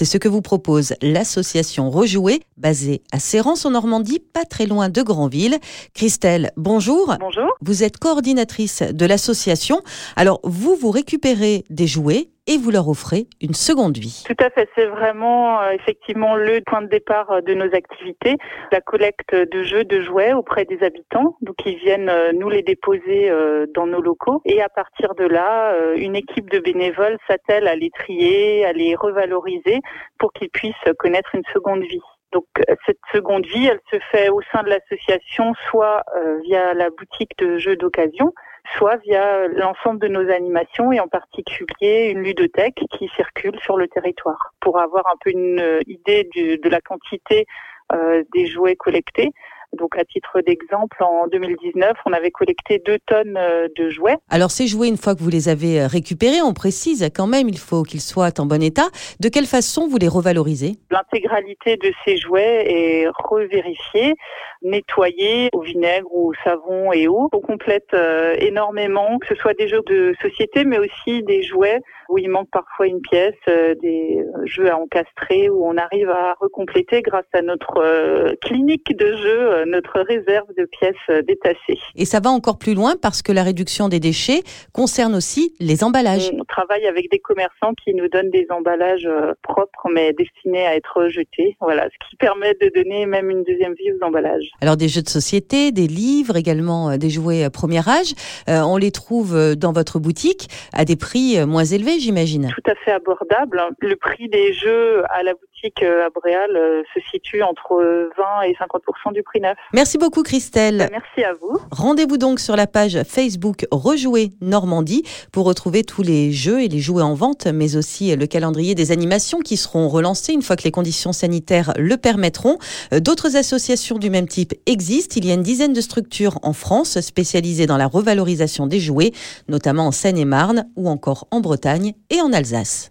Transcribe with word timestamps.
C'est 0.00 0.06
ce 0.06 0.16
que 0.16 0.28
vous 0.28 0.40
propose 0.40 0.94
l'association 1.02 1.90
Rejouer, 1.90 2.40
basée 2.56 3.02
à 3.12 3.18
Sérance 3.18 3.66
en 3.66 3.72
Normandie, 3.72 4.18
pas 4.18 4.46
très 4.46 4.64
loin 4.64 4.88
de 4.88 5.02
Granville. 5.02 5.58
Christelle, 5.92 6.52
bonjour. 6.56 7.14
Bonjour. 7.20 7.52
Vous 7.60 7.84
êtes 7.84 7.98
coordinatrice 7.98 8.80
de 8.80 9.04
l'association. 9.04 9.82
Alors, 10.16 10.40
vous, 10.42 10.74
vous 10.74 10.90
récupérez 10.90 11.66
des 11.68 11.86
jouets 11.86 12.30
et 12.50 12.58
vous 12.58 12.72
leur 12.72 12.88
offrez 12.88 13.28
une 13.40 13.54
seconde 13.54 13.96
vie. 13.96 14.24
Tout 14.26 14.44
à 14.44 14.50
fait, 14.50 14.68
c'est 14.74 14.86
vraiment 14.86 15.62
euh, 15.62 15.70
effectivement 15.70 16.34
le 16.34 16.60
point 16.66 16.82
de 16.82 16.88
départ 16.88 17.30
euh, 17.30 17.40
de 17.42 17.54
nos 17.54 17.72
activités, 17.72 18.38
la 18.72 18.80
collecte 18.80 19.36
de 19.36 19.62
jeux, 19.62 19.84
de 19.84 20.00
jouets 20.00 20.32
auprès 20.32 20.64
des 20.64 20.82
habitants. 20.82 21.36
Donc 21.42 21.54
ils 21.64 21.76
viennent 21.76 22.08
euh, 22.08 22.32
nous 22.32 22.48
les 22.48 22.62
déposer 22.62 23.30
dans 23.74 23.86
nos 23.86 24.00
locaux 24.00 24.42
et 24.44 24.60
à 24.60 24.68
partir 24.68 25.14
de 25.14 25.24
là, 25.24 25.74
une 25.94 26.16
équipe 26.16 26.50
de 26.50 26.58
bénévoles 26.58 27.18
s'attelle 27.28 27.68
à 27.68 27.76
les 27.76 27.90
trier, 27.90 28.64
à 28.64 28.72
les 28.72 28.96
revaloriser 28.96 29.78
pour 30.18 30.32
qu'ils 30.32 30.50
puissent 30.50 30.74
connaître 30.98 31.34
une 31.34 31.44
seconde 31.52 31.82
vie. 31.82 32.00
Donc 32.32 32.44
cette 32.86 33.00
seconde 33.12 33.46
vie, 33.46 33.66
elle 33.66 33.80
se 33.90 33.98
fait 34.10 34.28
au 34.28 34.40
sein 34.52 34.62
de 34.62 34.68
l'association, 34.68 35.52
soit 35.68 36.04
via 36.44 36.74
la 36.74 36.90
boutique 36.90 37.36
de 37.38 37.58
jeux 37.58 37.76
d'occasion, 37.76 38.32
soit 38.76 38.96
via 38.98 39.48
l'ensemble 39.48 40.00
de 40.00 40.08
nos 40.08 40.30
animations 40.30 40.92
et 40.92 41.00
en 41.00 41.08
particulier 41.08 42.10
une 42.10 42.22
ludothèque 42.22 42.82
qui 42.92 43.08
circule 43.16 43.58
sur 43.60 43.76
le 43.76 43.88
territoire 43.88 44.52
pour 44.60 44.78
avoir 44.78 45.06
un 45.08 45.16
peu 45.24 45.30
une 45.30 45.80
idée 45.86 46.28
de 46.34 46.68
la 46.68 46.80
quantité 46.80 47.46
euh, 47.92 48.22
des 48.32 48.46
jouets 48.46 48.76
collectés. 48.76 49.32
Donc 49.78 49.96
à 49.96 50.04
titre 50.04 50.40
d'exemple, 50.40 51.02
en 51.02 51.28
2019, 51.28 51.92
on 52.04 52.12
avait 52.12 52.32
collecté 52.32 52.82
deux 52.84 52.98
tonnes 53.06 53.36
euh, 53.36 53.68
de 53.76 53.88
jouets. 53.88 54.16
Alors 54.28 54.50
ces 54.50 54.66
jouets, 54.66 54.88
une 54.88 54.96
fois 54.96 55.14
que 55.14 55.20
vous 55.20 55.30
les 55.30 55.48
avez 55.48 55.80
euh, 55.80 55.86
récupérés, 55.86 56.42
on 56.42 56.54
précise 56.54 57.08
quand 57.14 57.28
même, 57.28 57.48
il 57.48 57.58
faut 57.58 57.84
qu'ils 57.84 58.00
soient 58.00 58.40
en 58.40 58.46
bon 58.46 58.62
état. 58.62 58.88
De 59.20 59.28
quelle 59.28 59.46
façon 59.46 59.86
vous 59.86 59.98
les 59.98 60.08
revalorisez? 60.08 60.72
L'intégralité 60.90 61.76
de 61.76 61.92
ces 62.04 62.16
jouets 62.16 62.64
est 62.66 63.06
revérifiée, 63.14 64.14
nettoyée 64.62 65.48
au 65.52 65.60
vinaigre, 65.60 66.12
au 66.12 66.32
savon 66.42 66.92
et 66.92 67.06
eau. 67.06 67.28
On 67.32 67.40
complète 67.40 67.94
euh, 67.94 68.34
énormément, 68.38 69.18
que 69.20 69.28
ce 69.28 69.36
soit 69.36 69.54
des 69.54 69.68
jeux 69.68 69.82
de 69.86 70.14
société, 70.20 70.64
mais 70.64 70.78
aussi 70.78 71.22
des 71.22 71.44
jouets 71.44 71.80
où 72.08 72.18
il 72.18 72.28
manque 72.28 72.48
parfois 72.50 72.88
une 72.88 73.00
pièce, 73.00 73.36
des 73.46 74.24
jeux 74.44 74.68
à 74.68 74.76
encastrer, 74.76 75.48
où 75.48 75.64
on 75.64 75.76
arrive 75.76 76.10
à 76.10 76.34
recompléter 76.40 77.02
grâce 77.02 77.26
à 77.32 77.40
notre 77.40 78.34
clinique 78.40 78.96
de 78.96 79.14
jeux 79.14 79.59
notre 79.66 80.00
réserve 80.00 80.48
de 80.56 80.64
pièces 80.64 80.94
euh, 81.10 81.22
détachées. 81.22 81.78
Et 81.96 82.04
ça 82.04 82.20
va 82.20 82.30
encore 82.30 82.58
plus 82.58 82.74
loin 82.74 82.94
parce 83.00 83.22
que 83.22 83.32
la 83.32 83.42
réduction 83.42 83.88
des 83.88 84.00
déchets 84.00 84.42
concerne 84.72 85.14
aussi 85.14 85.54
les 85.60 85.84
emballages. 85.84 86.30
On 86.32 86.44
travaille 86.44 86.86
avec 86.86 87.10
des 87.10 87.18
commerçants 87.18 87.72
qui 87.84 87.94
nous 87.94 88.08
donnent 88.08 88.30
des 88.30 88.46
emballages 88.50 89.06
euh, 89.06 89.32
propres 89.42 89.88
mais 89.92 90.12
destinés 90.12 90.66
à 90.66 90.76
être 90.76 90.92
rejetés. 90.96 91.56
Voilà, 91.60 91.84
ce 91.84 92.08
qui 92.08 92.16
permet 92.16 92.54
de 92.54 92.70
donner 92.74 93.06
même 93.06 93.30
une 93.30 93.44
deuxième 93.44 93.74
vie 93.74 93.92
aux 93.92 94.04
emballages. 94.04 94.50
Alors 94.60 94.76
des 94.76 94.88
jeux 94.88 95.02
de 95.02 95.08
société, 95.08 95.72
des 95.72 95.86
livres, 95.86 96.36
également 96.36 96.90
euh, 96.90 96.96
des 96.96 97.10
jouets 97.10 97.48
premier 97.50 97.86
âge, 97.88 98.14
on 98.46 98.76
les 98.76 98.90
trouve 98.90 99.56
dans 99.56 99.72
votre 99.72 99.98
boutique 99.98 100.48
à 100.72 100.84
des 100.84 100.96
prix 100.96 101.44
moins 101.46 101.64
élevés, 101.64 101.98
j'imagine. 101.98 102.48
Tout 102.54 102.70
à 102.70 102.74
fait 102.84 102.92
abordable. 102.92 103.60
Le 103.80 103.96
prix 103.96 104.28
des 104.28 104.52
jeux 104.52 105.02
à 105.10 105.22
la 105.22 105.32
boutique 105.32 105.49
à 105.64 106.10
Bréal 106.10 106.50
se 106.94 107.00
situe 107.10 107.42
entre 107.42 108.10
20 108.16 108.42
et 108.48 108.54
50 108.58 108.82
du 109.12 109.22
prix 109.22 109.40
neuf. 109.40 109.56
Merci 109.72 109.98
beaucoup 109.98 110.22
Christelle. 110.22 110.78
Bah, 110.78 110.88
merci 110.90 111.24
à 111.24 111.34
vous. 111.34 111.58
Rendez-vous 111.70 112.18
donc 112.18 112.40
sur 112.40 112.56
la 112.56 112.66
page 112.66 113.02
Facebook 113.04 113.66
Rejouer 113.70 114.30
Normandie 114.40 115.04
pour 115.32 115.46
retrouver 115.46 115.84
tous 115.84 116.02
les 116.02 116.32
jeux 116.32 116.62
et 116.62 116.68
les 116.68 116.80
jouets 116.80 117.02
en 117.02 117.14
vente, 117.14 117.46
mais 117.46 117.76
aussi 117.76 118.14
le 118.14 118.26
calendrier 118.26 118.74
des 118.74 118.92
animations 118.92 119.40
qui 119.40 119.56
seront 119.56 119.88
relancées 119.88 120.32
une 120.32 120.42
fois 120.42 120.56
que 120.56 120.64
les 120.64 120.70
conditions 120.70 121.12
sanitaires 121.12 121.72
le 121.76 121.96
permettront. 121.96 122.58
D'autres 122.92 123.36
associations 123.36 123.98
du 123.98 124.10
même 124.10 124.28
type 124.28 124.54
existent. 124.66 125.14
Il 125.16 125.26
y 125.26 125.30
a 125.30 125.34
une 125.34 125.42
dizaine 125.42 125.72
de 125.72 125.80
structures 125.80 126.38
en 126.42 126.52
France 126.52 127.00
spécialisées 127.00 127.66
dans 127.66 127.76
la 127.76 127.86
revalorisation 127.86 128.66
des 128.66 128.80
jouets, 128.80 129.12
notamment 129.48 129.88
en 129.88 129.92
Seine-et-Marne 129.92 130.68
ou 130.76 130.88
encore 130.88 131.26
en 131.30 131.40
Bretagne 131.40 131.92
et 132.10 132.20
en 132.20 132.32
Alsace. 132.32 132.90